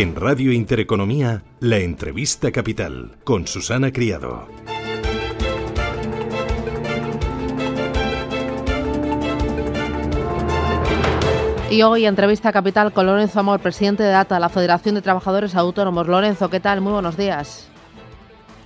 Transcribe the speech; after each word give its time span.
En 0.00 0.16
Radio 0.16 0.50
Intereconomía, 0.50 1.42
la 1.60 1.76
entrevista 1.76 2.50
capital 2.50 3.18
con 3.22 3.46
Susana 3.46 3.92
Criado. 3.92 4.48
Y 11.70 11.82
hoy 11.82 12.06
entrevista 12.06 12.50
capital 12.50 12.94
con 12.94 13.04
Lorenzo 13.04 13.40
Amor, 13.40 13.60
presidente 13.60 14.02
de 14.02 14.08
DATA, 14.08 14.40
la 14.40 14.48
Federación 14.48 14.94
de 14.94 15.02
Trabajadores 15.02 15.54
Autónomos. 15.54 16.08
Lorenzo, 16.08 16.48
¿qué 16.48 16.60
tal? 16.60 16.80
Muy 16.80 16.94
buenos 16.94 17.18
días. 17.18 17.70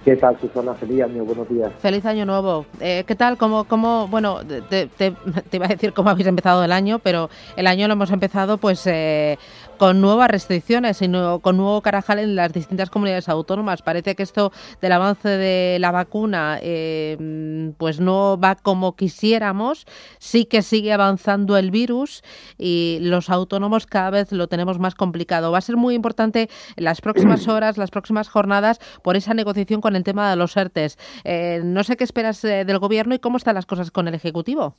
¿Qué 0.05 0.17
tal, 0.17 0.39
Susana? 0.39 0.75
Feliz 0.75 1.03
año, 1.03 1.25
buenos 1.25 1.49
días. 1.49 1.73
Feliz 1.79 2.05
año 2.05 2.27
nuevo. 2.27 2.67
Eh, 2.79 3.05
¿Qué 3.07 3.15
tal? 3.17 3.39
¿Cómo, 3.39 3.65
cómo 3.65 4.07
bueno, 4.09 4.41
te, 4.69 4.87
te, 4.87 5.15
iba 5.53 5.65
a 5.65 5.69
decir 5.69 5.95
cómo 5.95 6.11
habéis 6.11 6.27
empezado 6.27 6.63
el 6.63 6.73
año, 6.73 6.99
pero 6.99 7.31
el 7.57 7.67
año 7.67 7.89
lo 7.89 7.95
hemos 7.95 8.11
empezado 8.11 8.59
pues 8.59 8.87
eh, 8.87 9.39
con 9.77 10.01
nuevas 10.01 10.31
restricciones 10.31 11.03
y 11.03 11.11
con 11.43 11.57
nuevo 11.57 11.81
carajal 11.81 12.19
en 12.19 12.37
las 12.37 12.53
distintas 12.53 12.91
comunidades 12.91 13.29
autónomas. 13.29 13.83
Parece 13.83 14.15
que 14.15 14.23
esto 14.23 14.53
del 14.81 14.93
avance 14.93 15.29
de 15.29 15.79
la 15.81 15.91
vacuna 15.91 16.59
eh, 16.63 17.73
pues 17.79 18.01
no 18.01 18.39
va 18.39 18.55
como 18.57 18.97
quisiéramos. 18.97 19.87
Sí 20.19 20.45
que 20.45 20.63
sigue 20.63 20.93
avanzando 20.93 21.57
el 21.57 21.71
virus 21.71 22.23
y 22.59 22.99
los 23.01 23.31
autónomos 23.31 23.87
cada 23.87 24.11
vez 24.11 24.33
lo 24.33 24.49
tenemos 24.49 24.79
más 24.79 24.95
complicado. 24.95 25.53
Va 25.53 25.59
a 25.59 25.63
ser 25.63 25.77
muy 25.77 25.95
importante 25.95 26.49
en 26.77 26.85
las 26.85 27.01
próximas 27.01 27.49
horas, 27.49 27.79
las 27.79 27.91
próximas 27.91 28.29
jornadas, 28.29 28.81
por 29.03 29.17
esa 29.17 29.35
negociación 29.35 29.81
con 29.81 29.97
el 29.97 30.05
tema 30.05 30.31
de 30.31 30.37
los 30.37 30.57
ERTES. 30.57 30.99
Eh, 31.25 31.61
no 31.65 31.85
sé 31.85 31.97
qué 31.97 32.05
esperas 32.05 32.45
eh, 32.45 32.65
del 32.65 32.79
Gobierno 32.79 33.15
y 33.15 33.19
cómo 33.19 33.37
están 33.37 33.55
las 33.55 33.67
cosas 33.67 33.91
con 33.91 34.09
el 34.09 34.15
Ejecutivo. 34.15 34.77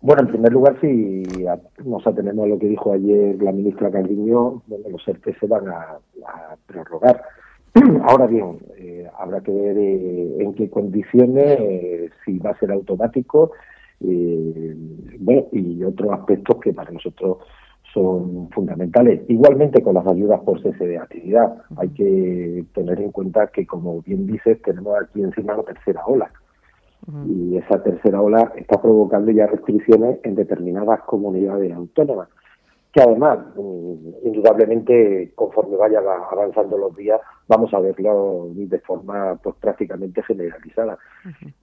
Bueno, 0.00 0.22
en 0.22 0.28
primer 0.28 0.52
lugar, 0.52 0.78
si 0.80 1.24
nos 1.84 2.06
atenemos 2.06 2.44
a 2.44 2.48
lo 2.48 2.58
que 2.58 2.68
dijo 2.68 2.92
ayer 2.92 3.42
la 3.42 3.50
ministra 3.50 3.90
Calviño, 3.90 4.62
donde 4.66 4.90
los 4.90 5.06
ERTE 5.08 5.34
se 5.40 5.46
van 5.46 5.68
a, 5.68 5.98
prorrogar. 6.66 7.22
Ahora 8.02 8.26
bien, 8.26 8.58
eh, 8.76 9.08
habrá 9.18 9.40
que 9.40 9.50
ver 9.50 9.76
en 9.76 10.54
qué 10.54 10.70
condiciones, 10.70 12.12
si 12.24 12.38
va 12.38 12.50
a 12.50 12.58
ser 12.58 12.70
automático, 12.70 13.52
bueno, 14.00 15.46
y 15.52 15.82
otros 15.82 16.12
aspectos 16.12 16.60
que 16.60 16.72
para 16.72 16.92
nosotros 16.92 17.38
son 17.92 18.48
fundamentales. 18.50 19.22
Igualmente 19.28 19.82
con 19.82 19.94
las 19.94 20.06
ayudas 20.06 20.40
por 20.40 20.62
cese 20.62 20.86
de 20.86 20.98
actividad. 20.98 21.62
Hay 21.76 21.88
que 21.90 22.64
tener 22.74 23.00
en 23.00 23.10
cuenta 23.10 23.48
que, 23.48 23.66
como 23.66 24.02
bien 24.02 24.26
dices, 24.26 24.60
tenemos 24.62 24.94
aquí 25.02 25.22
encima 25.22 25.56
la 25.56 25.62
tercera 25.64 26.04
ola. 26.06 26.30
Y 27.26 27.56
esa 27.56 27.82
tercera 27.82 28.20
ola 28.20 28.52
está 28.56 28.80
provocando 28.82 29.30
ya 29.30 29.46
restricciones 29.46 30.18
en 30.24 30.34
determinadas 30.34 31.00
comunidades 31.04 31.72
autónomas 31.72 32.28
que 32.92 33.02
además, 33.02 33.38
mm, 33.54 34.26
indudablemente, 34.26 35.32
conforme 35.34 35.76
vayan 35.76 36.04
avanzando 36.06 36.78
los 36.78 36.96
días, 36.96 37.20
vamos 37.46 37.72
a 37.74 37.80
verlo 37.80 38.48
de 38.54 38.78
forma 38.80 39.38
pues 39.42 39.56
prácticamente 39.56 40.22
generalizada. 40.22 40.98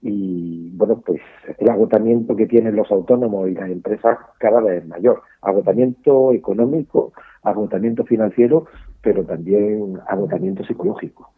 Y 0.02 0.70
bueno, 0.76 1.02
pues 1.06 1.22
el 1.58 1.70
agotamiento 1.70 2.36
que 2.36 2.46
tienen 2.46 2.76
los 2.76 2.92
autónomos 2.92 3.50
y 3.50 3.54
las 3.54 3.70
empresas 3.70 4.18
cada 4.38 4.62
vez 4.62 4.84
es 4.84 4.88
mayor. 4.88 5.24
Agotamiento 5.42 6.32
económico, 6.32 7.12
agotamiento 7.42 8.04
financiero, 8.06 8.68
pero 9.06 9.24
también 9.24 10.00
agotamiento 10.08 10.66
psicológico. 10.66 11.32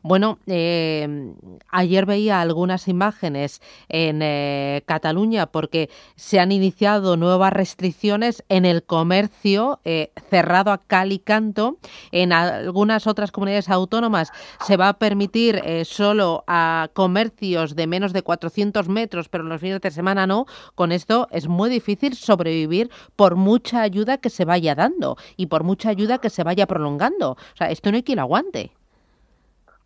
Bueno, 0.00 0.38
eh, 0.46 1.34
ayer 1.68 2.06
veía 2.06 2.40
algunas 2.40 2.86
imágenes 2.86 3.60
en 3.88 4.20
eh, 4.22 4.84
Cataluña 4.86 5.46
porque 5.46 5.90
se 6.14 6.38
han 6.38 6.52
iniciado 6.52 7.16
nuevas 7.16 7.52
restricciones 7.52 8.44
en 8.48 8.64
el 8.64 8.84
comercio 8.84 9.80
eh, 9.84 10.12
cerrado 10.30 10.70
a 10.70 10.78
cal 10.78 11.10
y 11.10 11.18
canto. 11.18 11.78
En 12.12 12.32
algunas 12.32 13.08
otras 13.08 13.32
comunidades 13.32 13.70
autónomas 13.70 14.30
se 14.64 14.76
va 14.76 14.90
a 14.90 14.98
permitir 15.00 15.60
solo 15.84 16.44
a 16.46 16.90
comercios 16.92 17.74
de 17.74 17.88
menos 17.88 18.12
de 18.12 18.22
400 18.22 18.88
metros, 18.88 19.28
pero 19.28 19.42
los 19.42 19.60
fines 19.60 19.80
de 19.80 19.90
semana 19.90 20.28
no. 20.28 20.46
Con 20.76 20.92
esto 20.92 21.26
es 21.32 21.48
muy 21.48 21.70
difícil 21.70 22.14
sobrevivir 22.14 22.88
por 23.16 23.34
mucha 23.34 23.80
ayuda 23.80 24.18
que 24.18 24.30
se 24.30 24.44
vaya 24.44 24.76
dando 24.76 25.16
y 25.36 25.46
por 25.46 25.64
mucha 25.64 25.88
ayuda 25.88 26.18
que 26.18 26.30
se 26.30 26.44
vaya 26.44 26.68
prolongando. 26.68 26.99
O 27.00 27.36
sea, 27.54 27.70
esto 27.70 27.90
no 27.90 27.96
hay 27.96 28.02
quien 28.02 28.16
lo 28.16 28.22
aguante. 28.22 28.70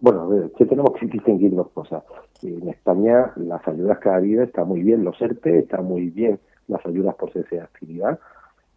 Bueno, 0.00 0.22
a 0.22 0.26
ver, 0.26 0.52
que 0.58 0.66
tenemos 0.66 0.92
que 0.98 1.06
distinguir 1.06 1.54
dos 1.54 1.68
cosas. 1.70 2.02
En 2.42 2.68
España 2.68 3.32
las 3.36 3.66
ayudas 3.66 3.98
ha 4.04 4.16
habido 4.16 4.42
está 4.42 4.64
muy 4.64 4.82
bien, 4.82 5.04
los 5.04 5.20
ERTE, 5.20 5.60
está 5.60 5.80
muy 5.80 6.10
bien 6.10 6.38
las 6.68 6.84
ayudas 6.84 7.14
por 7.14 7.32
cese 7.32 7.56
de 7.56 7.62
actividad. 7.62 8.18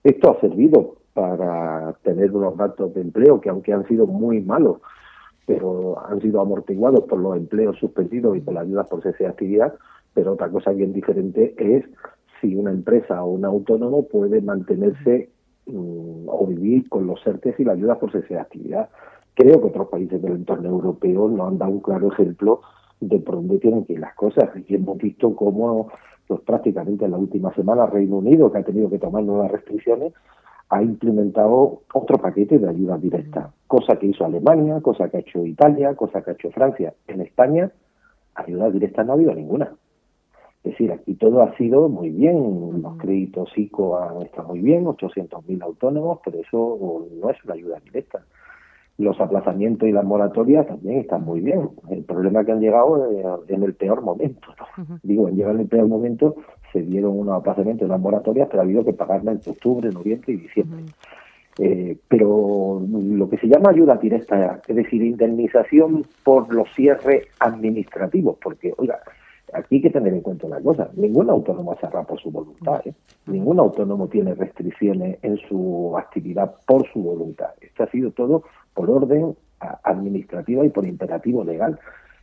Esto 0.03 0.31
ha 0.31 0.39
servido 0.39 0.95
para 1.13 1.93
tener 2.03 2.31
unos 2.31 2.55
datos 2.55 2.93
de 2.93 3.01
empleo 3.01 3.41
que 3.41 3.49
aunque 3.49 3.73
han 3.73 3.87
sido 3.87 4.05
muy 4.05 4.39
malos, 4.41 4.77
pero 5.45 5.99
han 6.07 6.21
sido 6.21 6.39
amortiguados 6.41 7.05
por 7.05 7.19
los 7.19 7.35
empleos 7.35 7.77
suspendidos 7.79 8.37
y 8.37 8.41
por 8.41 8.53
las 8.53 8.63
ayudas 8.63 8.87
por 8.87 9.01
cese 9.01 9.23
de 9.23 9.29
actividad, 9.29 9.73
pero 10.13 10.33
otra 10.33 10.49
cosa 10.49 10.71
bien 10.71 10.93
diferente 10.93 11.55
es 11.57 11.85
si 12.39 12.55
una 12.55 12.71
empresa 12.71 13.23
o 13.23 13.31
un 13.31 13.45
autónomo 13.45 14.07
puede 14.07 14.41
mantenerse 14.41 15.29
Mm, 15.67 16.29
o 16.29 16.45
vivir 16.47 16.87
con 16.87 17.07
los 17.07 17.25
ERTES 17.27 17.59
y 17.59 17.65
la 17.65 17.73
ayuda 17.73 17.99
por 17.99 18.09
cese 18.11 18.35
de 18.35 18.39
actividad. 18.39 18.89
Creo 19.33 19.59
que 19.59 19.67
otros 19.67 19.89
países 19.89 20.21
del 20.21 20.33
entorno 20.33 20.69
europeo 20.69 21.27
nos 21.27 21.45
han 21.45 21.57
dado 21.57 21.71
un 21.73 21.81
claro 21.81 22.09
ejemplo 22.11 22.61
de 23.01 23.19
por 23.19 23.35
dónde 23.35 23.59
tienen 23.59 23.83
que 23.83 23.93
ir 23.93 23.99
las 23.99 24.15
cosas. 24.15 24.49
Y 24.65 24.75
hemos 24.75 24.97
visto 24.97 25.35
cómo, 25.35 25.89
pues 26.25 26.39
prácticamente 26.41 27.03
en 27.03 27.11
la 27.11 27.17
última 27.17 27.53
semana, 27.53 27.85
Reino 27.85 28.17
Unido, 28.17 28.49
que 28.49 28.59
ha 28.59 28.63
tenido 28.63 28.89
que 28.89 28.97
tomar 28.97 29.23
nuevas 29.23 29.51
restricciones, 29.51 30.13
ha 30.69 30.81
implementado 30.81 31.81
otro 31.93 32.17
paquete 32.17 32.59
de 32.59 32.69
ayuda 32.69 32.97
directa, 32.97 33.51
cosa 33.67 33.97
que 33.97 34.07
hizo 34.07 34.23
Alemania, 34.23 34.79
cosa 34.81 35.09
que 35.09 35.17
ha 35.17 35.19
hecho 35.19 35.45
Italia, 35.45 35.95
cosa 35.95 36.23
que 36.23 36.31
ha 36.31 36.33
hecho 36.33 36.49
Francia. 36.51 36.93
En 37.07 37.19
España, 37.19 37.71
ayuda 38.35 38.69
directa 38.69 39.03
no 39.03 39.11
ha 39.11 39.15
habido 39.15 39.33
ninguna. 39.33 39.73
Es 40.63 40.71
decir, 40.71 40.91
aquí 40.91 41.13
todo 41.15 41.41
ha 41.41 41.55
sido 41.55 41.87
muy 41.87 42.09
bien, 42.09 42.81
los 42.81 42.97
créditos 42.97 43.49
ICO 43.55 43.97
han 43.99 44.23
estado 44.23 44.49
muy 44.49 44.59
bien, 44.59 44.85
800.000 44.85 45.63
autónomos, 45.63 46.19
pero 46.25 46.39
eso 46.39 47.07
no 47.21 47.29
es 47.29 47.43
una 47.45 47.53
ayuda 47.53 47.79
directa. 47.79 48.25
Los 48.97 49.19
aplazamientos 49.21 49.87
y 49.87 49.91
las 49.91 50.03
moratorias 50.03 50.67
también 50.67 50.99
están 50.99 51.23
muy 51.23 51.39
bien. 51.39 51.69
El 51.89 52.03
problema 52.03 52.41
es 52.41 52.47
que 52.47 52.51
han 52.51 52.59
llegado 52.59 53.11
eh, 53.11 53.23
en 53.47 53.63
el 53.63 53.75
peor 53.75 54.01
momento. 54.01 54.47
Digo, 55.03 55.27
han 55.27 55.35
llegado 55.35 55.53
en 55.53 55.61
el 55.61 55.67
peor 55.67 55.87
momento, 55.87 56.35
se 56.73 56.81
dieron 56.81 57.17
unos 57.17 57.35
aplazamientos 57.35 57.83
y 57.83 57.85
unas 57.85 58.01
moratorias, 58.01 58.47
pero 58.49 58.61
ha 58.61 58.65
habido 58.65 58.83
que 58.83 58.93
pagarla 58.93 59.31
entre 59.31 59.51
octubre, 59.51 59.89
noviembre 59.91 60.33
y 60.33 60.37
diciembre. 60.37 60.83
Eh, 61.59 61.97
pero 62.07 62.81
lo 62.89 63.29
que 63.29 63.37
se 63.37 63.47
llama 63.47 63.71
ayuda 63.71 63.95
directa, 63.95 64.61
es 64.67 64.75
decir, 64.75 65.01
indemnización 65.01 66.05
por 66.23 66.53
los 66.53 66.67
cierres 66.75 67.27
administrativos, 67.39 68.37
porque, 68.41 68.73
oiga, 68.77 68.99
Aquí 69.53 69.75
hay 69.75 69.81
que 69.81 69.89
tener 69.89 70.13
en 70.13 70.21
cuenta 70.21 70.45
una 70.45 70.59
cosa, 70.59 70.89
ningún 70.95 71.29
autónomo 71.29 71.75
cerrado 71.79 72.05
por 72.05 72.19
su 72.19 72.29
voluntad, 72.29 72.81
¿eh? 72.85 72.93
ningún 73.27 73.59
autónomo 73.59 74.07
tiene 74.07 74.35
restricciones 74.35 75.19
en 75.21 75.37
su 75.47 75.95
actividad 75.97 76.53
por 76.65 76.85
su 76.91 77.01
voluntad. 77.01 77.51
Esto 77.61 77.83
ha 77.83 77.87
sido 77.89 78.11
todo 78.11 78.43
por 78.73 78.89
orden 78.89 79.35
administrativa 79.83 80.65
y 80.65 80.69
por 80.69 80.85
imperativo 80.85 81.43
legal. 81.43 81.79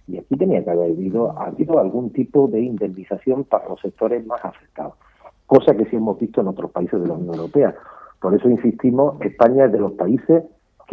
Y 0.06 0.18
aquí 0.18 0.36
tenía 0.36 0.62
que 0.62 0.70
haber 0.70 0.90
habido, 0.90 1.38
habido 1.38 1.78
algún 1.78 2.10
tipo 2.10 2.46
de 2.46 2.60
indemnización 2.60 3.44
para 3.44 3.68
los 3.68 3.80
sectores 3.80 4.24
más 4.26 4.44
afectados, 4.44 4.94
cosa 5.46 5.74
que 5.74 5.86
sí 5.86 5.96
hemos 5.96 6.18
visto 6.18 6.42
en 6.42 6.48
otros 6.48 6.70
países 6.70 7.00
de 7.00 7.08
la 7.08 7.14
Unión 7.14 7.34
Europea. 7.34 7.74
Por 8.20 8.34
eso 8.34 8.48
insistimos, 8.50 9.18
España 9.22 9.64
es 9.64 9.72
de 9.72 9.78
los 9.78 9.92
países 9.92 10.44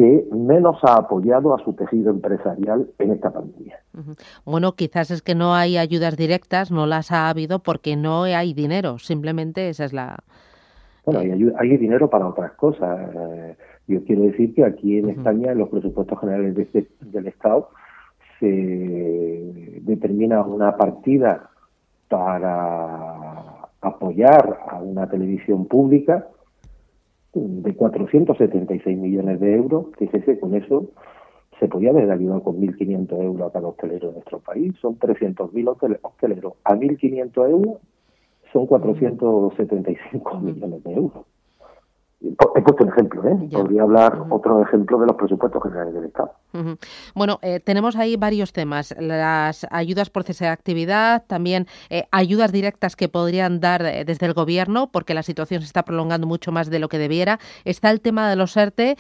que 0.02 0.26
menos 0.32 0.78
ha 0.82 0.96
apoyado 0.96 1.54
a 1.54 1.64
su 1.64 1.74
tejido 1.74 2.10
empresarial 2.10 2.90
en 2.98 3.12
esta 3.12 3.30
pandemia. 3.30 3.78
Bueno, 4.46 4.72
quizás 4.72 5.12
es 5.12 5.22
que 5.22 5.36
no 5.36 5.54
hay 5.54 5.78
ayudas 5.78 6.18
directas, 6.18 6.72
no 6.72 6.88
las 6.88 7.12
ha 7.12 7.30
habido 7.30 7.60
porque 7.60 7.96
no 7.96 8.24
hay 8.24 8.56
dinero, 8.56 8.98
simplemente 8.98 9.70
esa 9.70 9.86
es 9.86 9.94
la... 9.94 10.18
Bueno, 11.06 11.20
hay, 11.20 11.32
hay 11.56 11.78
dinero 11.78 12.10
para 12.10 12.28
otras 12.28 12.52
cosas. 12.54 13.00
yo 13.88 14.04
quiero 14.06 14.24
decir 14.24 14.56
que 14.56 14.66
aquí 14.66 14.98
en 14.98 15.10
España, 15.10 15.52
en 15.52 15.60
los 15.60 15.70
presupuestos 15.70 16.20
generales 16.20 16.58
este, 16.58 16.90
del 17.02 17.28
Estado, 17.28 17.70
se 18.40 18.48
determina 19.82 20.42
una 20.42 20.78
partida 20.78 21.52
para 22.10 23.68
apoyar 23.82 24.62
a 24.68 24.80
una 24.80 25.08
televisión 25.08 25.68
pública 25.68 26.28
de 27.34 27.76
476 27.76 28.98
millones 28.98 29.40
de 29.40 29.56
euros, 29.56 29.88
fíjese, 29.98 30.40
con 30.40 30.56
eso 30.56 30.88
se 31.60 31.68
podía 31.68 31.92
haber 31.92 32.10
ayudado 32.10 32.44
con 32.44 32.60
1.500 32.60 33.24
euros 33.24 33.50
a 33.50 33.54
cada 33.54 33.68
hostelero 33.68 34.08
de 34.08 34.14
nuestro 34.16 34.40
país, 34.40 34.74
son 34.82 34.98
300.000 34.98 36.00
hosteleros, 36.02 36.54
a 36.64 36.76
1.500 36.76 37.50
euros 37.50 37.78
son 38.52 38.66
475 38.68 40.40
millones 40.40 40.84
de 40.84 40.94
euros. 40.94 41.26
He 42.24 42.62
puesto 42.62 42.84
un 42.84 42.90
ejemplo, 42.90 43.28
¿eh? 43.28 43.50
Podría 43.52 43.82
hablar 43.82 44.26
otro 44.30 44.62
ejemplo 44.62 45.00
de 45.00 45.08
los 45.08 45.16
presupuestos 45.16 45.64
generales 45.64 45.94
del 45.96 46.06
Estado. 46.06 46.32
Bueno, 47.16 47.40
eh, 47.42 47.60
tenemos 47.60 47.96
ahí 47.96 48.16
varios 48.16 48.54
temas. 48.54 48.94
Las 49.00 49.66
ayudas 49.72 50.12
por 50.12 50.24
cese 50.24 50.46
de 50.46 50.52
actividad, 50.52 51.24
también 51.26 51.66
eh, 51.90 52.04
ayudas 52.12 52.52
directas 52.52 52.96
que 52.96 53.10
podrían 53.10 53.60
dar 53.60 53.84
eh, 53.84 54.06
desde 54.06 54.28
el 54.28 54.34
Gobierno, 54.34 54.92
porque 54.92 55.16
la 55.16 55.24
situación 55.24 55.62
se 55.62 55.66
está 55.66 55.84
prolongando 55.84 56.28
mucho 56.28 56.52
más 56.52 56.70
de 56.70 56.78
lo 56.78 56.90
que 56.90 57.00
debiera. 57.00 57.40
Está 57.66 57.90
el 57.90 58.02
tema 58.02 58.30
de 58.30 58.36
los 58.36 58.56
ERTE. 58.56 58.98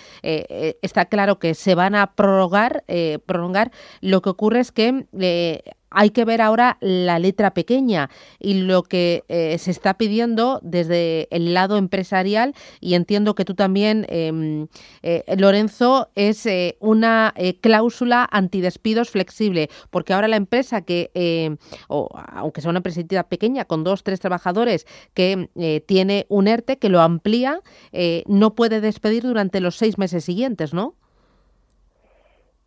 está 0.82 1.06
claro 1.06 1.38
que 1.38 1.54
se 1.54 1.76
van 1.76 1.94
a 1.94 2.14
prorrogar. 2.14 2.84
prolongar. 3.28 3.72
Lo 4.02 4.22
que 4.22 4.30
ocurre 4.30 4.62
es 4.62 4.72
que 4.72 5.06
hay 5.92 6.10
que 6.10 6.26
ver 6.26 6.42
ahora 6.42 6.78
la 6.80 7.20
letra 7.20 7.54
pequeña 7.54 8.10
y 8.40 8.62
lo 8.62 8.84
que 8.84 9.24
eh, 9.28 9.58
se 9.58 9.72
está 9.72 9.96
pidiendo 9.96 10.60
desde 10.64 11.28
el 11.32 11.54
lado 11.54 11.78
empresarial 11.78 12.54
y 12.80 12.96
entiendo 12.96 13.36
que 13.36 13.46
tú 13.46 13.54
también, 13.54 14.06
em, 14.10 14.68
eh, 15.04 15.24
Lorenzo, 15.38 16.10
es 16.16 16.46
eh, 16.46 16.78
una 16.80 17.34
cláusula 17.60 18.28
antidespidos 18.32 19.10
flexible, 19.10 19.70
porque 19.90 20.14
ahora 20.14 20.28
la 20.28 20.38
empresa 20.38 20.82
que, 20.82 21.58
o, 21.90 22.10
aunque 22.34 22.62
sea 22.62 22.70
una 22.70 22.80
empresa 22.80 23.24
pequeña 23.24 23.66
con 23.66 23.84
dos, 23.84 24.04
tres 24.04 24.20
trabajadores 24.20 24.88
que 25.14 25.50
tiene 25.86 26.26
un 26.30 26.48
ERTE 26.48 26.78
que 26.78 26.90
lo 26.90 27.02
amplía, 27.02 27.60
no 28.28 28.56
puede 28.56 28.80
despedir 28.80 29.24
durante 29.24 29.60
los 29.60 29.76
seis 29.76 29.98
meses 29.98 30.24
siguientes, 30.24 30.74
¿no? 30.74 30.96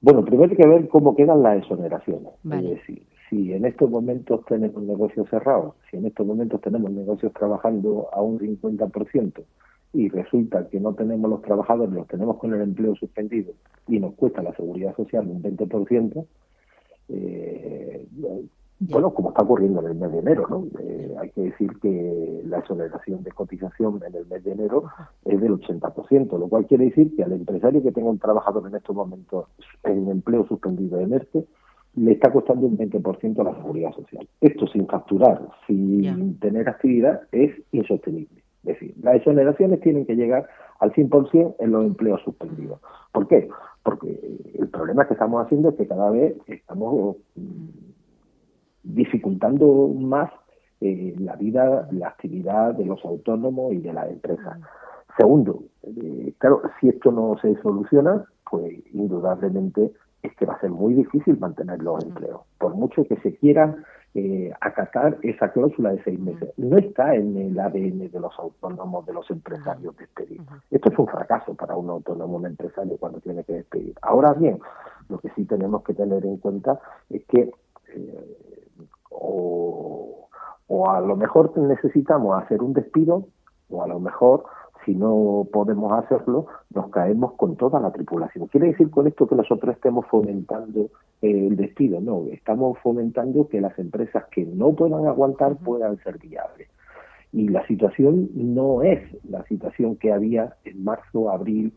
Bueno, 0.04 0.22
primero 0.22 0.50
hay 0.50 0.56
que 0.56 0.66
ver 0.66 0.86
cómo 0.88 1.16
quedan 1.16 1.42
las 1.42 1.56
exoneraciones. 1.58 2.34
Es 2.44 2.62
decir, 2.62 3.06
si 3.34 3.52
en 3.52 3.64
estos 3.64 3.90
momentos 3.90 4.44
tenemos 4.46 4.82
negocios 4.82 5.28
cerrados, 5.28 5.74
si 5.90 5.96
en 5.96 6.06
estos 6.06 6.26
momentos 6.26 6.60
tenemos 6.60 6.90
negocios 6.92 7.32
trabajando 7.32 8.08
a 8.12 8.22
un 8.22 8.38
50% 8.38 9.42
y 9.92 10.08
resulta 10.08 10.68
que 10.68 10.80
no 10.80 10.94
tenemos 10.94 11.30
los 11.30 11.42
trabajadores, 11.42 11.92
los 11.92 12.06
tenemos 12.06 12.36
con 12.38 12.54
el 12.54 12.60
empleo 12.60 12.94
suspendido 12.96 13.52
y 13.88 13.98
nos 13.98 14.14
cuesta 14.14 14.42
la 14.42 14.54
seguridad 14.54 14.94
social 14.96 15.26
un 15.28 15.42
20%, 15.42 16.26
eh, 17.08 18.06
bueno, 18.80 19.14
como 19.14 19.30
está 19.30 19.42
ocurriendo 19.42 19.80
en 19.80 19.86
el 19.86 19.94
mes 19.94 20.12
de 20.12 20.18
enero, 20.18 20.46
¿no? 20.48 20.66
Eh, 20.80 21.14
hay 21.18 21.30
que 21.30 21.42
decir 21.42 21.70
que 21.80 22.42
la 22.46 22.58
exoneración 22.58 23.22
de 23.22 23.32
cotización 23.32 24.00
en 24.06 24.14
el 24.14 24.26
mes 24.26 24.44
de 24.44 24.52
enero 24.52 24.84
es 25.24 25.40
del 25.40 25.52
80%, 25.52 26.38
lo 26.38 26.48
cual 26.48 26.66
quiere 26.66 26.86
decir 26.86 27.14
que 27.16 27.22
al 27.22 27.32
empresario 27.32 27.82
que 27.82 27.92
tenga 27.92 28.10
un 28.10 28.18
trabajador 28.18 28.66
en 28.68 28.74
estos 28.74 28.94
momentos 28.94 29.46
en 29.84 30.08
empleo 30.08 30.46
suspendido 30.46 31.00
en 31.00 31.14
este, 31.14 31.46
le 31.96 32.12
está 32.12 32.32
costando 32.32 32.66
un 32.66 32.76
20% 32.76 33.44
la 33.44 33.54
seguridad 33.54 33.92
social. 33.92 34.26
Esto 34.40 34.66
sin 34.66 34.86
facturar, 34.86 35.40
sin 35.66 36.38
tener 36.38 36.68
actividad, 36.68 37.22
es 37.32 37.52
insostenible. 37.72 38.42
Es 38.64 38.80
decir, 38.80 38.94
las 39.02 39.16
exoneraciones 39.16 39.80
tienen 39.80 40.06
que 40.06 40.16
llegar 40.16 40.48
al 40.80 40.92
100% 40.92 41.56
en 41.58 41.70
los 41.70 41.84
empleos 41.84 42.20
suspendidos. 42.22 42.80
¿Por 43.12 43.28
qué? 43.28 43.48
Porque 43.82 44.18
el 44.58 44.68
problema 44.68 45.06
que 45.06 45.14
estamos 45.14 45.44
haciendo 45.44 45.68
es 45.68 45.76
que 45.76 45.86
cada 45.86 46.10
vez 46.10 46.34
estamos 46.46 47.16
mm, 47.36 47.68
dificultando 48.82 49.88
más 49.88 50.30
eh, 50.80 51.14
la 51.18 51.36
vida, 51.36 51.88
la 51.92 52.08
actividad 52.08 52.74
de 52.74 52.86
los 52.86 53.04
autónomos 53.04 53.72
y 53.72 53.78
de 53.78 53.92
las 53.92 54.10
empresas. 54.10 54.58
Segundo, 55.16 55.64
eh, 55.82 56.32
claro, 56.38 56.62
si 56.80 56.88
esto 56.88 57.12
no 57.12 57.36
se 57.40 57.54
soluciona, 57.62 58.24
pues 58.50 58.82
indudablemente 58.92 59.92
es 60.24 60.34
que 60.36 60.46
va 60.46 60.54
a 60.54 60.60
ser 60.60 60.70
muy 60.70 60.94
difícil 60.94 61.38
mantener 61.38 61.82
los 61.82 62.02
empleos, 62.02 62.40
por 62.58 62.74
mucho 62.74 63.06
que 63.06 63.16
se 63.16 63.36
quiera 63.36 63.76
eh, 64.14 64.50
acatar 64.60 65.18
esa 65.22 65.52
cláusula 65.52 65.90
de 65.90 66.02
seis 66.02 66.18
meses. 66.18 66.50
No 66.56 66.78
está 66.78 67.14
en 67.14 67.36
el 67.36 67.58
ADN 67.58 68.10
de 68.10 68.20
los 68.20 68.32
autónomos, 68.38 69.04
de 69.04 69.12
los 69.12 69.30
empresarios 69.30 69.94
despedir. 69.96 70.40
Esto 70.70 70.90
es 70.90 70.98
un 70.98 71.08
fracaso 71.08 71.54
para 71.54 71.76
un 71.76 71.90
autónomo, 71.90 72.36
un 72.36 72.46
empresario 72.46 72.96
cuando 72.96 73.20
tiene 73.20 73.44
que 73.44 73.52
despedir. 73.52 73.94
Ahora 74.00 74.32
bien, 74.32 74.60
lo 75.10 75.18
que 75.18 75.28
sí 75.30 75.44
tenemos 75.44 75.84
que 75.84 75.92
tener 75.92 76.24
en 76.24 76.38
cuenta 76.38 76.80
es 77.10 77.22
que 77.26 77.52
eh, 77.88 78.38
o, 79.10 80.28
o 80.68 80.90
a 80.90 81.00
lo 81.00 81.16
mejor 81.16 81.56
necesitamos 81.58 82.42
hacer 82.42 82.62
un 82.62 82.72
despido 82.72 83.26
o 83.68 83.82
a 83.82 83.88
lo 83.88 84.00
mejor 84.00 84.44
si 84.84 84.94
no 84.94 85.46
podemos 85.52 85.92
hacerlo, 85.92 86.46
nos 86.74 86.90
caemos 86.90 87.34
con 87.34 87.56
toda 87.56 87.80
la 87.80 87.92
tripulación. 87.92 88.48
¿Quiere 88.48 88.68
decir 88.68 88.90
con 88.90 89.06
esto 89.06 89.26
que 89.26 89.34
nosotros 89.34 89.74
estemos 89.74 90.06
fomentando 90.06 90.90
el 91.22 91.56
despido? 91.56 92.00
No, 92.00 92.26
estamos 92.30 92.78
fomentando 92.78 93.48
que 93.48 93.60
las 93.60 93.78
empresas 93.78 94.24
que 94.30 94.44
no 94.44 94.72
puedan 94.74 95.06
aguantar 95.06 95.56
puedan 95.56 95.96
ser 95.98 96.18
viables. 96.18 96.68
Y 97.32 97.48
la 97.48 97.66
situación 97.66 98.30
no 98.34 98.82
es 98.82 99.00
la 99.24 99.44
situación 99.44 99.96
que 99.96 100.12
había 100.12 100.54
en 100.64 100.84
marzo, 100.84 101.30
abril, 101.30 101.72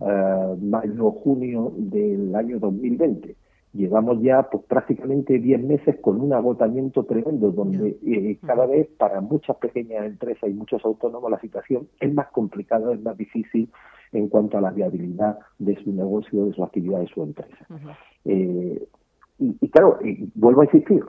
uh 0.00 0.56
mayo, 0.56 1.10
junio 1.10 1.72
del 1.76 2.34
año 2.34 2.58
2020 2.58 3.36
llevamos 3.72 4.20
ya 4.20 4.42
pues, 4.50 4.64
prácticamente 4.64 5.38
10 5.38 5.62
meses 5.62 5.96
con 6.00 6.20
un 6.20 6.32
agotamiento 6.32 7.04
tremendo, 7.04 7.50
donde 7.50 7.96
eh, 8.04 8.38
cada 8.46 8.66
vez 8.66 8.88
para 8.98 9.20
muchas 9.20 9.56
pequeñas 9.56 10.04
empresas 10.04 10.50
y 10.50 10.52
muchos 10.52 10.84
autónomos 10.84 11.30
la 11.30 11.40
situación 11.40 11.88
es 12.00 12.12
más 12.12 12.28
complicada, 12.28 12.92
es 12.92 13.02
más 13.02 13.16
difícil 13.16 13.68
en 14.12 14.28
cuanto 14.28 14.58
a 14.58 14.60
la 14.60 14.70
viabilidad 14.70 15.38
de 15.58 15.82
su 15.82 15.92
negocio, 15.92 16.46
de 16.46 16.52
su 16.52 16.62
actividad, 16.62 17.00
de 17.00 17.08
su 17.08 17.22
empresa. 17.22 17.66
Eh, 18.24 18.86
y, 19.38 19.68
claro, 19.68 19.98
vuelvo 20.34 20.60
a 20.60 20.64
insistir, 20.66 21.04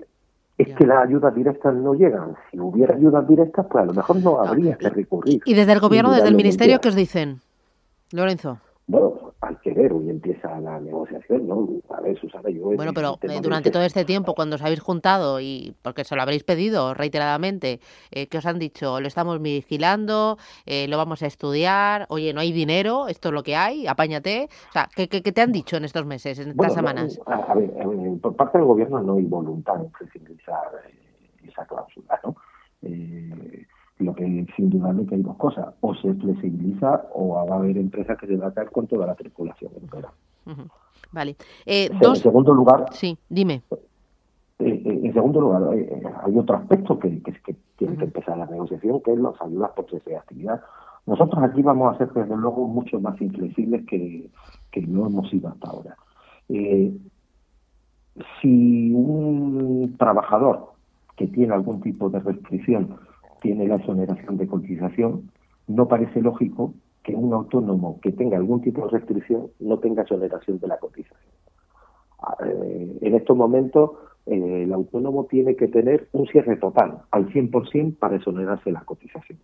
es 0.57 0.73
que 0.75 0.85
las 0.85 1.05
ayudas 1.07 1.35
directas 1.35 1.75
no 1.75 1.93
llegan. 1.93 2.35
Si 2.49 2.59
hubiera 2.59 2.95
ayudas 2.95 3.27
directas, 3.27 3.65
pues 3.69 3.83
a 3.83 3.85
lo 3.85 3.93
mejor 3.93 4.15
no 4.17 4.39
habría 4.39 4.75
que 4.75 4.89
recurrir. 4.89 5.41
¿Y 5.45 5.53
desde 5.53 5.73
el 5.73 5.79
gobierno, 5.79 6.11
desde 6.11 6.29
el 6.29 6.35
ministerio, 6.35 6.79
qué 6.79 6.89
os 6.89 6.95
dicen, 6.95 7.41
Lorenzo? 8.11 8.59
Hoy 9.75 10.09
empieza 10.09 10.59
la 10.59 10.79
negociación, 10.79 11.47
¿no? 11.47 11.67
A 11.89 12.01
ver, 12.01 12.17
Susana, 12.19 12.49
yo... 12.49 12.63
Bueno, 12.75 12.93
pero 12.93 13.17
eh, 13.21 13.39
durante 13.41 13.71
todo 13.71 13.83
este 13.83 14.05
tiempo, 14.05 14.35
cuando 14.35 14.55
os 14.55 14.61
habéis 14.61 14.79
juntado, 14.79 15.39
y 15.39 15.75
porque 15.81 16.03
se 16.03 16.15
lo 16.15 16.21
habréis 16.21 16.43
pedido 16.43 16.93
reiteradamente, 16.93 17.79
eh, 18.11 18.27
¿qué 18.27 18.37
os 18.37 18.45
han 18.45 18.59
dicho? 18.59 18.99
Lo 19.01 19.07
estamos 19.07 19.41
vigilando, 19.41 20.37
eh, 20.65 20.87
lo 20.87 20.97
vamos 20.97 21.23
a 21.23 21.27
estudiar, 21.27 22.05
oye, 22.09 22.33
no 22.33 22.41
hay 22.41 22.51
dinero, 22.51 23.07
esto 23.07 23.29
es 23.29 23.33
lo 23.33 23.43
que 23.43 23.55
hay, 23.55 23.87
apáñate. 23.87 24.49
O 24.69 24.71
sea, 24.71 24.89
¿qué, 24.95 25.07
qué, 25.07 25.31
te 25.31 25.41
han 25.41 25.51
dicho 25.51 25.77
en 25.77 25.85
estos 25.85 26.05
meses, 26.05 26.39
en 26.39 26.49
estas 26.49 26.73
semanas? 26.73 27.19
a, 27.25 27.55
ver, 27.55 27.71
por 28.21 28.35
parte 28.35 28.57
del 28.57 28.67
gobierno 28.67 29.01
no 29.01 29.15
hay 29.15 29.25
voluntad 29.25 29.75
en 29.81 29.91
flexibilizar 29.91 30.69
esa 31.47 31.65
cláusula, 31.65 32.19
¿no? 32.23 32.35
Eh, 32.83 33.65
lo 33.99 34.13
que 34.15 34.45
sin 34.55 34.69
duda 34.69 34.93
que 35.07 35.15
hay 35.15 35.21
dos 35.21 35.37
cosas, 35.37 35.73
o 35.81 35.93
se 35.95 36.13
flexibiliza 36.15 37.05
o 37.13 37.45
va 37.45 37.55
a 37.55 37.59
haber 37.59 37.77
empresas 37.77 38.17
que 38.17 38.27
se 38.27 38.35
van 38.35 38.49
a 38.49 38.53
caer 38.53 38.71
con 38.71 38.87
toda 38.87 39.05
la 39.05 39.15
tripulación 39.15 39.71
entera. 39.79 40.11
Vale. 41.11 41.35
Eh, 41.65 41.89
en 41.91 42.15
segundo 42.15 42.53
lugar, 42.53 42.85
sí, 42.91 43.17
dime. 43.29 43.61
Eh, 44.59 44.81
eh, 44.85 45.01
en 45.03 45.13
segundo 45.13 45.41
lugar, 45.41 45.63
hay 46.23 46.37
otro 46.37 46.55
aspecto 46.55 46.97
que, 46.97 47.21
que, 47.21 47.55
tiene 47.77 47.97
que 47.97 48.05
empezar 48.05 48.37
la 48.37 48.45
negociación, 48.45 49.01
que 49.01 49.13
es 49.13 49.19
las 49.19 49.39
ayudas 49.41 49.71
por 49.71 49.89
cese 49.89 50.11
de 50.11 50.17
actividad. 50.17 50.61
Nosotros 51.05 51.43
aquí 51.43 51.61
vamos 51.61 51.93
a 51.93 51.97
ser, 51.97 52.11
desde 52.13 52.35
luego, 52.35 52.67
mucho 52.67 52.99
más 52.99 53.19
inflexibles 53.21 53.85
que, 53.85 54.29
que 54.71 54.81
no 54.81 55.05
hemos 55.07 55.29
sido 55.29 55.49
hasta 55.49 55.69
ahora. 55.69 55.95
si 58.41 58.91
un 58.93 59.95
trabajador 59.97 60.73
que 61.15 61.27
tiene 61.27 61.53
algún 61.53 61.81
tipo 61.81 62.09
de 62.09 62.19
restricción 62.19 62.95
tiene 63.43 63.67
la 63.67 63.75
exoneración 63.75 64.37
de 64.37 64.47
cotización, 64.47 65.29
no 65.67 65.87
parece 65.87 66.21
lógico 66.21 66.73
que 67.03 67.13
un 67.13 67.33
autónomo 67.33 67.99
que 68.01 68.13
tenga 68.13 68.37
algún 68.37 68.61
tipo 68.61 68.85
de 68.85 68.97
restricción 68.97 69.49
no 69.59 69.77
tenga 69.79 70.03
exoneración 70.03 70.59
de 70.59 70.67
la 70.67 70.77
cotización. 70.77 71.19
Ah, 72.19 72.37
eh, 72.45 72.97
en 73.01 73.15
estos 73.15 73.35
momentos, 73.35 73.91
eh, 74.25 74.63
el 74.63 74.71
autónomo 74.71 75.25
tiene 75.25 75.57
que 75.57 75.67
tener 75.67 76.07
un 76.13 76.25
cierre 76.27 76.55
total, 76.55 77.01
al 77.11 77.27
100% 77.27 77.99
para 77.99 78.15
exonerarse 78.15 78.71
la 78.71 78.81
cotización. 78.85 79.37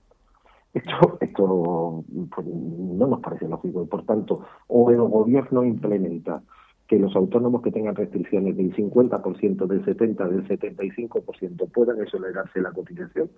Esto, 0.74 1.18
esto 1.20 2.04
pues, 2.34 2.48
no 2.48 3.08
nos 3.08 3.20
parece 3.20 3.50
lógico 3.50 3.84
y, 3.84 3.88
por 3.88 4.06
tanto, 4.06 4.46
o 4.68 4.90
el 4.92 5.02
gobierno 5.02 5.66
implementa 5.66 6.42
que 6.88 6.98
los 6.98 7.14
autónomos 7.16 7.62
que 7.62 7.72
tengan 7.72 7.96
restricciones 7.96 8.56
del 8.56 8.74
50%, 8.74 9.68
del 9.68 9.86
70%, 9.86 10.30
del 10.30 10.48
75% 10.48 11.72
puedan 11.72 12.02
exonerarse 12.02 12.62
la 12.62 12.72
cotización 12.72 13.30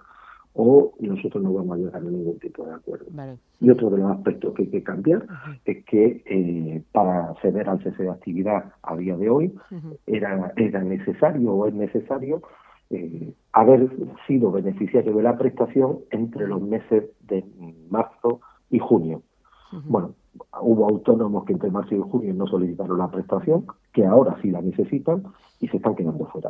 o 0.54 0.94
nosotros 1.00 1.42
no 1.44 1.54
vamos 1.54 1.76
a 1.76 1.80
llegar 1.80 1.96
a 1.96 2.00
ningún 2.00 2.40
tipo 2.40 2.66
de 2.66 2.74
acuerdo. 2.74 3.06
Y 3.60 3.70
otro 3.70 3.90
de 3.90 3.98
los 3.98 4.12
aspectos 4.12 4.54
que 4.54 4.64
hay 4.64 4.70
que 4.70 4.84
cambiar 4.84 5.26
es 5.66 5.86
que 5.86 6.24
eh, 6.26 6.84
para 6.92 7.32
acceder 7.32 7.70
al 7.70 7.82
cese 7.84 8.04
de 8.04 8.10
actividad 8.10 8.74
a 8.84 8.96
día 8.98 9.16
de 9.16 9.30
hoy 9.30 9.54
era, 10.06 10.54
era 10.58 10.84
necesario 10.84 11.54
o 11.54 11.68
es 11.68 11.74
necesario 11.74 12.42
eh, 12.90 13.34
haber 13.54 13.90
sido 14.28 14.52
beneficiario 14.52 15.16
de 15.16 15.24
la 15.24 15.38
prestación 15.38 16.00
entre 16.10 16.48
los 16.48 16.62
meses 16.62 17.06
de 17.22 17.46
marzo 17.90 18.42
y 18.70 18.80
junio. 18.80 19.22
Bueno, 19.86 20.16
hubo 20.62 20.90
autónomos 20.90 21.46
que 21.46 21.54
entre 21.54 21.72
marzo 21.72 21.96
y 21.96 22.00
junio 22.00 22.34
no 22.34 22.48
solicitaron 22.48 22.98
la 22.98 23.10
prestación, 23.10 23.66
que 23.94 24.06
ahora 24.06 24.38
sí 24.42 24.52
la 24.52 24.62
necesitan 24.62 25.24
y 25.62 25.70
se 25.70 25.78
están 25.78 25.96
quedando 25.96 26.26
fuera. 26.26 26.50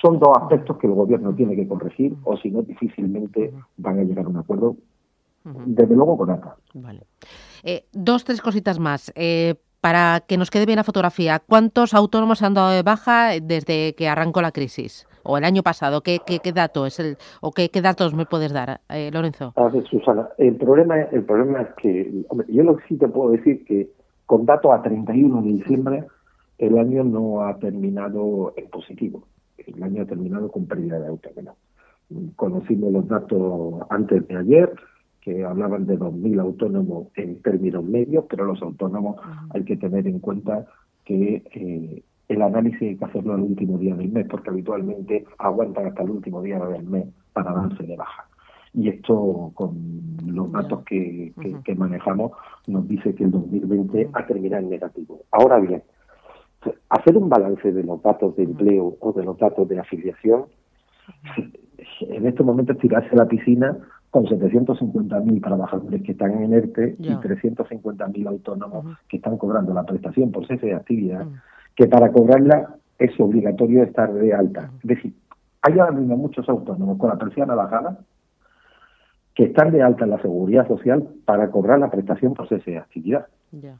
Eh, 0.00 0.06
son 0.06 0.18
dos 0.18 0.36
aspectos 0.36 0.78
que 0.78 0.86
el 0.86 0.94
gobierno 0.94 1.34
tiene 1.34 1.56
que 1.56 1.66
corregir 1.66 2.14
o 2.24 2.36
si 2.36 2.50
no 2.50 2.62
difícilmente 2.62 3.52
van 3.76 3.98
a 3.98 4.02
llegar 4.02 4.26
a 4.26 4.28
un 4.28 4.36
acuerdo, 4.38 4.76
desde 5.44 5.94
luego 5.94 6.16
con. 6.16 6.40
Vale. 6.74 7.02
Eh, 7.64 7.84
dos, 7.92 8.24
tres 8.24 8.40
cositas 8.40 8.78
más. 8.78 9.12
Eh, 9.14 9.54
para 9.80 10.20
que 10.20 10.36
nos 10.36 10.50
quede 10.50 10.66
bien 10.66 10.76
la 10.76 10.84
fotografía, 10.84 11.38
¿cuántos 11.38 11.94
autónomos 11.94 12.38
se 12.38 12.46
han 12.46 12.52
dado 12.52 12.70
de 12.70 12.82
baja 12.82 13.30
desde 13.42 13.94
que 13.94 14.08
arrancó 14.08 14.42
la 14.42 14.52
crisis? 14.52 15.06
¿O 15.22 15.38
el 15.38 15.44
año 15.44 15.62
pasado? 15.62 16.02
¿Qué, 16.02 16.18
qué, 16.24 16.52
dato 16.52 16.84
es 16.84 17.00
el, 17.00 17.16
o 17.40 17.50
qué, 17.50 17.70
datos 17.82 18.14
me 18.14 18.26
puedes 18.26 18.52
dar, 18.52 18.80
eh, 18.90 19.10
Lorenzo? 19.10 19.54
A 19.56 19.68
ver, 19.68 19.84
Susana, 19.84 20.28
el 20.36 20.56
problema, 20.56 21.00
el 21.00 21.24
problema 21.24 21.62
es 21.62 21.68
que, 21.76 22.24
yo 22.48 22.62
lo 22.62 22.76
que 22.76 22.84
sí 22.88 22.96
te 22.96 23.08
puedo 23.08 23.30
decir 23.30 23.64
que 23.64 23.90
con 24.26 24.44
datos 24.44 24.70
a 24.72 24.82
31 24.82 25.42
de 25.42 25.48
diciembre, 25.48 26.04
el 26.58 26.78
año 26.78 27.02
no 27.04 27.42
ha 27.42 27.58
terminado 27.58 28.52
en 28.56 28.68
positivo. 28.68 29.24
El 29.66 29.82
año 29.82 30.02
ha 30.02 30.06
terminado 30.06 30.50
con 30.50 30.66
pérdida 30.66 30.98
de 30.98 31.08
autónomos. 31.08 31.56
Conocimos 32.36 32.92
los 32.92 33.06
datos 33.06 33.74
antes 33.88 34.26
de 34.26 34.36
ayer, 34.36 34.72
que 35.20 35.44
hablaban 35.44 35.86
de 35.86 35.98
2.000 35.98 36.40
autónomos 36.40 37.08
en 37.14 37.40
términos 37.42 37.84
medios, 37.84 38.24
pero 38.28 38.44
los 38.44 38.60
autónomos 38.62 39.16
hay 39.50 39.64
que 39.64 39.76
tener 39.76 40.06
en 40.06 40.18
cuenta 40.18 40.66
que 41.04 41.42
eh, 41.52 42.02
el 42.28 42.42
análisis 42.42 42.82
hay 42.82 42.96
que 42.96 43.04
hacerlo 43.04 43.34
el 43.34 43.42
último 43.42 43.76
día 43.78 43.94
del 43.94 44.10
mes, 44.10 44.26
porque 44.30 44.50
habitualmente 44.50 45.26
aguantan 45.38 45.86
hasta 45.86 46.02
el 46.02 46.10
último 46.10 46.42
día 46.42 46.58
del 46.58 46.84
mes 46.84 47.06
para 47.32 47.52
darse 47.52 47.82
de 47.82 47.96
baja. 47.96 48.26
Y 48.72 48.88
esto, 48.88 49.50
con 49.54 50.16
los 50.24 50.52
datos 50.52 50.84
que, 50.84 51.32
que, 51.64 51.74
manejamos, 51.74 52.32
nos 52.68 52.86
dice 52.86 53.14
que 53.16 53.24
el 53.24 53.32
2020 53.32 54.10
ha 54.12 54.26
terminado 54.26 54.62
en 54.62 54.70
negativo. 54.70 55.22
Ahora 55.32 55.58
bien, 55.58 55.82
hacer 56.88 57.16
un 57.16 57.28
balance 57.28 57.72
de 57.72 57.82
los 57.82 58.02
datos 58.02 58.36
de 58.36 58.44
empleo 58.44 58.96
o 59.00 59.12
de 59.12 59.24
los 59.24 59.38
datos 59.38 59.68
de 59.68 59.78
afiliación, 59.78 60.46
en 62.00 62.26
estos 62.26 62.44
momentos 62.44 62.78
tirarse 62.78 63.10
a 63.12 63.18
la 63.18 63.28
piscina 63.28 63.76
con 64.10 64.24
750.000 64.26 65.42
trabajadores 65.42 66.02
que 66.02 66.12
están 66.12 66.42
en 66.42 66.52
ERTE 66.52 66.96
y 66.98 67.10
350.000 67.10 68.26
autónomos 68.26 68.98
que 69.08 69.18
están 69.18 69.38
cobrando 69.38 69.72
la 69.72 69.84
prestación 69.84 70.32
por 70.32 70.46
cese 70.46 70.66
de 70.66 70.74
actividad, 70.74 71.26
que 71.76 71.86
para 71.86 72.10
cobrarla 72.10 72.76
es 72.98 73.18
obligatorio 73.18 73.84
estar 73.84 74.12
de 74.12 74.34
alta. 74.34 74.70
Es 74.82 74.88
decir, 74.88 75.14
hay 75.62 75.78
ahora 75.78 75.92
mismo 75.92 76.16
muchos 76.16 76.48
autónomos 76.48 76.98
con 76.98 77.10
la 77.10 77.18
persiana 77.18 77.54
bajada 77.54 77.98
que 79.40 79.46
están 79.46 79.72
de 79.72 79.80
alta 79.80 80.04
en 80.04 80.10
la 80.10 80.20
seguridad 80.20 80.68
social 80.68 81.02
para 81.24 81.50
cobrar 81.50 81.78
la 81.78 81.90
prestación 81.90 82.34
por 82.34 82.46
cese 82.46 82.72
de 82.72 82.76
actividad 82.76 83.26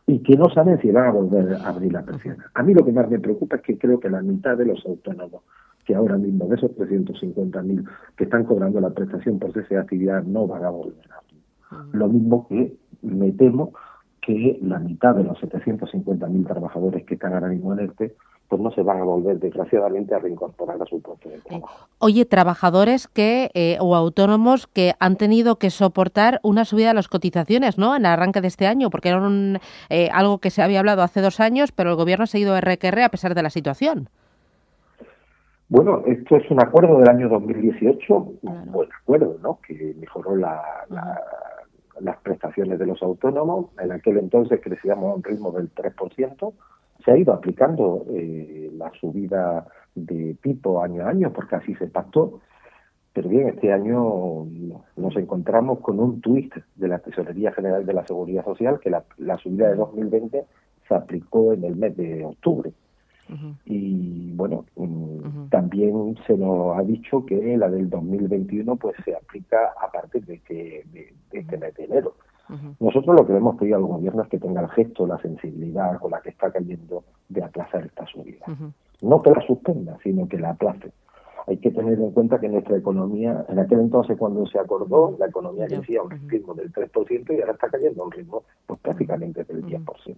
y 0.06 0.20
que 0.20 0.34
no 0.34 0.48
saben 0.48 0.80
si 0.80 0.90
van 0.90 1.08
a 1.08 1.10
volver 1.10 1.52
a 1.52 1.68
abrir 1.68 1.92
la 1.92 2.02
persiana. 2.02 2.50
A 2.54 2.62
mí 2.62 2.72
lo 2.72 2.82
que 2.82 2.92
más 2.92 3.10
me 3.10 3.18
preocupa 3.18 3.56
es 3.56 3.62
que 3.62 3.76
creo 3.76 4.00
que 4.00 4.08
la 4.08 4.22
mitad 4.22 4.56
de 4.56 4.64
los 4.64 4.82
autónomos 4.86 5.42
que 5.84 5.94
ahora 5.94 6.16
mismo 6.16 6.46
de 6.46 6.56
esos 6.56 6.70
350.000 6.70 7.86
que 8.16 8.24
están 8.24 8.44
cobrando 8.44 8.80
la 8.80 8.88
prestación 8.88 9.38
por 9.38 9.52
cese 9.52 9.74
de 9.74 9.80
actividad 9.80 10.22
no 10.22 10.46
van 10.46 10.64
a 10.64 10.70
volver 10.70 11.04
a 11.12 11.18
abrir. 11.18 11.94
Lo 11.94 12.08
mismo 12.08 12.48
que 12.48 12.74
me 13.02 13.30
temo 13.32 13.74
que 14.22 14.58
la 14.62 14.78
mitad 14.78 15.14
de 15.14 15.24
los 15.24 15.38
750.000 15.42 16.46
trabajadores 16.46 17.04
que 17.04 17.14
están 17.16 17.34
ahora 17.34 17.48
mismo 17.48 17.74
en 17.74 17.80
ERTE 17.80 18.16
pues 18.50 18.60
no 18.60 18.72
se 18.72 18.82
van 18.82 19.00
a 19.00 19.04
volver 19.04 19.38
desgraciadamente 19.38 20.12
a 20.12 20.18
reincorporar 20.18 20.82
a 20.82 20.84
su 20.84 21.00
puesto 21.00 21.28
de 21.28 21.38
trabajo. 21.38 21.86
Oye, 21.98 22.24
trabajadores 22.24 23.06
que 23.06 23.48
eh, 23.54 23.78
o 23.80 23.94
autónomos 23.94 24.66
que 24.66 24.94
han 24.98 25.14
tenido 25.16 25.56
que 25.56 25.70
soportar 25.70 26.40
una 26.42 26.64
subida 26.64 26.88
de 26.88 26.94
las 26.94 27.06
cotizaciones, 27.06 27.78
¿no? 27.78 27.94
En 27.94 28.02
el 28.02 28.06
arranque 28.06 28.40
de 28.40 28.48
este 28.48 28.66
año, 28.66 28.90
porque 28.90 29.10
era 29.10 29.22
eh, 29.88 30.08
algo 30.12 30.38
que 30.38 30.50
se 30.50 30.62
había 30.62 30.80
hablado 30.80 31.02
hace 31.02 31.20
dos 31.20 31.38
años, 31.38 31.70
pero 31.70 31.90
el 31.90 31.96
gobierno 31.96 32.24
ha 32.24 32.26
seguido 32.26 32.60
RQR 32.60 33.02
a 33.02 33.08
pesar 33.08 33.36
de 33.36 33.42
la 33.44 33.50
situación. 33.50 34.08
Bueno, 35.68 36.02
esto 36.04 36.34
es 36.34 36.50
un 36.50 36.60
acuerdo 36.60 36.98
del 36.98 37.08
año 37.08 37.28
2018, 37.28 38.14
un 38.42 38.72
buen 38.72 38.88
acuerdo, 38.92 39.36
¿no? 39.40 39.60
Que 39.64 39.94
mejoró 39.96 40.34
la, 40.34 40.60
las 42.00 42.16
prestaciones 42.16 42.80
de 42.80 42.86
los 42.86 43.00
autónomos. 43.00 43.66
En 43.80 43.92
aquel 43.92 44.18
entonces 44.18 44.60
crecíamos 44.60 45.12
a 45.12 45.14
un 45.14 45.22
ritmo 45.22 45.52
del 45.52 45.72
3%. 45.72 46.52
Se 47.04 47.12
ha 47.12 47.16
ido 47.16 47.32
aplicando 47.32 48.04
eh, 48.10 48.70
la 48.76 48.90
subida 49.00 49.66
de 49.94 50.36
tipo 50.42 50.82
año 50.82 51.04
a 51.04 51.10
año 51.10 51.32
porque 51.32 51.56
así 51.56 51.74
se 51.74 51.86
pactó. 51.86 52.40
Pero 53.12 53.28
bien, 53.28 53.48
este 53.48 53.72
año 53.72 54.46
nos 54.96 55.16
encontramos 55.16 55.80
con 55.80 55.98
un 55.98 56.20
twist 56.20 56.54
de 56.76 56.88
la 56.88 57.00
Tesorería 57.00 57.52
General 57.52 57.84
de 57.84 57.92
la 57.92 58.06
Seguridad 58.06 58.44
Social 58.44 58.78
que 58.78 58.90
la, 58.90 59.04
la 59.18 59.36
subida 59.38 59.68
de 59.68 59.74
2020 59.74 60.44
se 60.86 60.94
aplicó 60.94 61.52
en 61.52 61.64
el 61.64 61.76
mes 61.76 61.96
de 61.96 62.24
octubre. 62.24 62.72
Y 63.64 64.32
bueno, 64.32 64.64
mm, 64.76 65.48
también 65.50 66.16
se 66.26 66.36
nos 66.36 66.76
ha 66.76 66.82
dicho 66.82 67.24
que 67.24 67.56
la 67.56 67.70
del 67.70 67.88
2021 67.88 68.76
pues 68.76 68.96
se 69.04 69.14
aplica 69.14 69.72
a 69.80 69.90
partir 69.90 70.24
de, 70.24 70.38
que, 70.40 70.84
de, 70.92 71.14
este 71.32 71.56
mes 71.56 71.74
de 71.76 71.84
enero. 71.84 72.14
Nosotros 72.80 73.16
lo 73.16 73.26
que 73.26 73.32
le 73.32 73.38
hemos 73.38 73.56
pedido 73.56 73.76
al 73.76 73.84
gobierno 73.84 74.22
es 74.22 74.28
que 74.28 74.38
tenga 74.38 74.60
el 74.60 74.68
gesto, 74.70 75.06
la 75.06 75.18
sensibilidad 75.18 75.98
con 75.98 76.10
la 76.10 76.20
que 76.20 76.30
está 76.30 76.50
cayendo 76.50 77.04
de 77.28 77.42
aplazar 77.42 77.86
esta 77.86 78.06
subida. 78.06 78.46
No 79.02 79.22
que 79.22 79.30
la 79.30 79.40
suspenda, 79.46 79.96
sino 80.02 80.28
que 80.28 80.38
la 80.38 80.50
aplace. 80.50 80.92
Hay 81.46 81.56
que 81.56 81.70
tener 81.70 81.98
en 81.98 82.10
cuenta 82.12 82.38
que 82.38 82.48
nuestra 82.48 82.76
economía, 82.76 83.44
en 83.48 83.58
aquel 83.58 83.80
entonces 83.80 84.16
cuando 84.18 84.46
se 84.46 84.58
acordó, 84.58 85.16
la 85.18 85.26
economía 85.26 85.66
crecía 85.66 86.00
a 86.00 86.04
un 86.04 86.28
ritmo 86.28 86.54
del 86.54 86.72
3% 86.72 87.36
y 87.36 87.40
ahora 87.40 87.52
está 87.52 87.68
cayendo 87.68 88.02
a 88.02 88.06
un 88.06 88.12
ritmo 88.12 88.42
pues 88.66 88.78
prácticamente 88.80 89.44
del 89.44 89.64
10% 89.64 90.16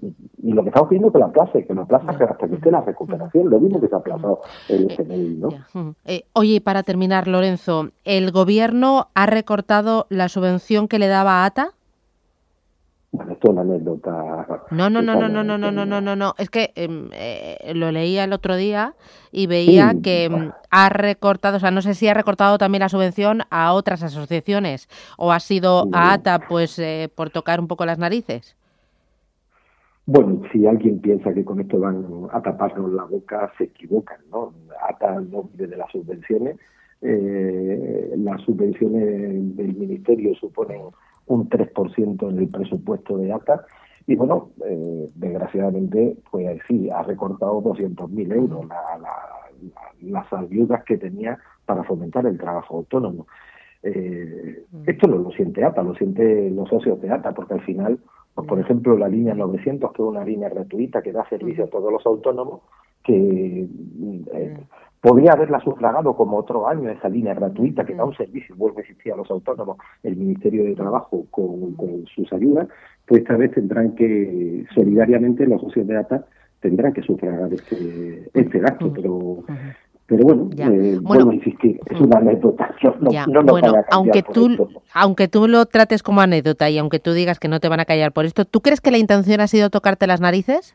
y 0.00 0.52
lo 0.52 0.62
que 0.62 0.68
estamos 0.68 0.88
pidiendo 0.88 1.08
es 1.08 1.12
que 1.12 1.18
la 1.18 1.26
aplace, 1.26 1.66
que 1.66 1.74
la 1.74 1.82
aplace 1.82 2.24
hasta 2.24 2.48
que 2.48 2.54
esté 2.54 2.70
la 2.70 2.80
recuperación, 2.80 3.50
lo 3.50 3.60
mismo 3.60 3.80
que 3.80 3.88
se 3.88 3.94
ha 3.94 3.98
aplazado 3.98 4.40
el 4.68 4.90
FMI, 4.90 5.38
¿no? 5.40 5.94
Eh, 6.04 6.24
oye, 6.32 6.60
para 6.60 6.82
terminar, 6.82 7.26
Lorenzo, 7.26 7.90
¿el 8.04 8.30
gobierno 8.30 9.08
ha 9.14 9.26
recortado 9.26 10.06
la 10.10 10.28
subvención 10.28 10.88
que 10.88 10.98
le 10.98 11.08
daba 11.08 11.42
a 11.42 11.46
ATA? 11.46 11.72
Bueno, 13.10 13.32
esto 13.32 13.48
es 13.48 13.52
una 13.52 13.62
anécdota. 13.62 14.64
No, 14.70 14.90
no, 14.90 15.00
no, 15.00 15.16
no, 15.16 15.28
no, 15.28 15.42
no, 15.42 15.56
no, 15.56 15.70
no, 15.72 15.86
no, 15.86 16.00
no, 16.00 16.14
no. 16.14 16.34
Es 16.36 16.50
que 16.50 16.72
eh, 16.76 17.72
lo 17.74 17.90
leía 17.90 18.24
el 18.24 18.34
otro 18.34 18.54
día 18.54 18.94
y 19.32 19.46
veía 19.46 19.94
que 20.02 20.50
ha 20.70 20.88
recortado, 20.90 21.56
o 21.56 21.60
sea, 21.60 21.70
no 21.70 21.80
sé 21.80 21.94
si 21.94 22.06
ha 22.06 22.14
recortado 22.14 22.58
también 22.58 22.80
la 22.80 22.90
subvención 22.90 23.42
a 23.50 23.72
otras 23.72 24.02
asociaciones 24.02 24.88
o 25.16 25.32
ha 25.32 25.40
sido 25.40 25.88
a 25.92 26.12
ATA, 26.12 26.40
pues, 26.48 26.78
eh, 26.78 27.10
por 27.14 27.30
tocar 27.30 27.60
un 27.60 27.66
poco 27.66 27.86
las 27.86 27.98
narices. 27.98 28.57
Bueno, 30.10 30.40
si 30.50 30.66
alguien 30.66 31.00
piensa 31.00 31.34
que 31.34 31.44
con 31.44 31.60
esto 31.60 31.78
van 31.78 32.02
a 32.32 32.40
taparnos 32.40 32.90
la 32.94 33.04
boca, 33.04 33.52
se 33.58 33.64
equivocan, 33.64 34.16
¿no? 34.30 34.54
ATA 34.88 35.20
no 35.20 35.50
vive 35.52 35.66
de 35.66 35.76
las 35.76 35.90
subvenciones. 35.92 36.56
Eh, 37.02 38.14
las 38.16 38.40
subvenciones 38.40 39.54
del 39.54 39.76
Ministerio 39.76 40.34
suponen 40.36 40.80
un 41.26 41.50
3% 41.50 42.30
en 42.30 42.38
el 42.38 42.48
presupuesto 42.48 43.18
de 43.18 43.34
ATA 43.34 43.66
y 44.06 44.16
bueno, 44.16 44.48
eh, 44.64 45.10
desgraciadamente, 45.14 46.16
pues 46.30 46.58
sí, 46.66 46.88
ha 46.88 47.02
recortado 47.02 47.62
200.000 47.62 48.32
euros 48.32 48.64
las 50.00 50.32
ayudas 50.32 50.84
que 50.84 50.96
tenía 50.96 51.38
para 51.66 51.84
fomentar 51.84 52.24
el 52.24 52.38
trabajo 52.38 52.78
autónomo. 52.78 53.26
Eh, 53.82 54.64
esto 54.86 55.06
no 55.06 55.18
lo 55.18 55.30
siente 55.32 55.62
ATA, 55.62 55.82
lo 55.82 55.94
siente 55.96 56.48
los 56.48 56.70
socios 56.70 56.98
de 57.02 57.10
ATA, 57.10 57.34
porque 57.34 57.52
al 57.52 57.60
final 57.60 57.98
por 58.46 58.58
ejemplo, 58.60 58.96
la 58.96 59.08
línea 59.08 59.34
900, 59.34 59.92
que 59.92 60.02
es 60.02 60.08
una 60.08 60.24
línea 60.24 60.48
gratuita 60.48 61.02
que 61.02 61.12
da 61.12 61.28
servicio 61.28 61.64
a 61.64 61.68
todos 61.68 61.92
los 61.92 62.04
autónomos, 62.06 62.60
que 63.02 63.66
eh, 64.32 64.58
podría 65.00 65.32
haberla 65.32 65.60
sufragado 65.60 66.14
como 66.14 66.36
otro 66.38 66.68
año 66.68 66.90
esa 66.90 67.08
línea 67.08 67.34
gratuita 67.34 67.84
que 67.84 67.94
da 67.94 68.04
un 68.04 68.14
servicio, 68.16 68.54
vuelve 68.56 68.78
a 68.78 68.80
existir 68.82 69.12
a 69.12 69.16
los 69.16 69.30
autónomos, 69.30 69.76
el 70.02 70.16
Ministerio 70.16 70.64
de 70.64 70.74
Trabajo 70.74 71.26
con, 71.30 71.76
sus 72.14 72.32
ayudas, 72.32 72.68
pues 73.06 73.22
esta 73.22 73.36
vez 73.36 73.52
tendrán 73.52 73.94
que, 73.94 74.64
solidariamente, 74.74 75.46
los 75.46 75.60
socios 75.60 75.86
de 75.86 75.96
ATA 75.96 76.24
tendrán 76.60 76.92
que 76.92 77.02
sufragar 77.02 77.52
este, 77.52 78.28
este 78.34 78.58
gasto, 78.58 78.92
pero 78.92 79.44
pero 80.08 80.24
bueno, 80.24 80.48
eh, 80.56 80.98
vuelvo 81.02 81.30
a 81.30 81.34
insistir, 81.34 81.78
es 81.86 82.00
una 82.00 82.18
anécdota. 82.18 82.74
No, 83.00 83.42
bueno, 83.42 83.74
aunque 83.90 84.22
tú, 84.22 84.68
aunque 84.94 85.28
tú 85.28 85.46
lo 85.48 85.66
trates 85.66 86.02
como 86.02 86.20
anécdota 86.20 86.70
y 86.70 86.78
aunque 86.78 86.98
tú 86.98 87.12
digas 87.12 87.38
que 87.38 87.48
no 87.48 87.60
te 87.60 87.68
van 87.68 87.80
a 87.80 87.84
callar 87.84 88.12
por 88.12 88.24
esto, 88.24 88.44
¿tú 88.44 88.60
crees 88.60 88.80
que 88.80 88.90
la 88.90 88.98
intención 88.98 89.40
ha 89.40 89.46
sido 89.46 89.68
tocarte 89.68 90.06
las 90.06 90.20
narices? 90.20 90.74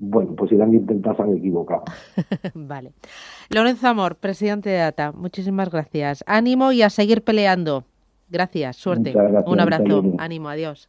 bueno, 0.00 0.34
pues 0.34 0.48
si 0.48 0.56
lo 0.56 0.64
han 0.64 0.72
intentado 0.72 1.14
se 1.14 1.22
han 1.22 1.36
equivocado. 1.36 1.84
vale. 2.54 2.92
Lorenzo 3.50 3.86
Amor, 3.86 4.16
presidente 4.16 4.70
de 4.70 4.80
ATA, 4.80 5.12
muchísimas 5.12 5.70
gracias. 5.70 6.24
Ánimo 6.26 6.72
y 6.72 6.82
a 6.82 6.88
seguir 6.88 7.22
peleando. 7.22 7.84
Gracias, 8.30 8.76
suerte. 8.76 9.12
Un 9.44 9.60
abrazo. 9.60 10.02
Ánimo, 10.18 10.48
adiós. 10.48 10.88